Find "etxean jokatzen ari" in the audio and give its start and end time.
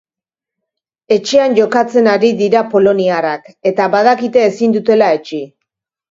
1.15-2.31